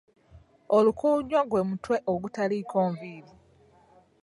[0.77, 3.33] Olukuunwa gwe mutwe ogutaliiko nviiri.